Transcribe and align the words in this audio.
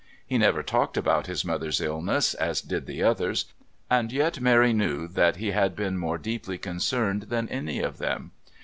He 0.25 0.39
never 0.39 0.63
talked 0.63 0.97
about 0.97 1.27
his 1.27 1.45
mother's 1.45 1.79
illness, 1.79 2.33
as 2.33 2.61
did 2.61 2.87
the 2.87 3.03
others, 3.03 3.45
and 3.87 4.11
yet 4.11 4.41
Mary 4.41 4.73
knew 4.73 5.07
that 5.07 5.35
he 5.35 5.51
had 5.51 5.75
been 5.75 5.95
more 5.95 6.17
deeply 6.17 6.57
concerned 6.57 7.27
than 7.29 7.47
any 7.49 7.81
of 7.81 7.99
them. 7.99 8.31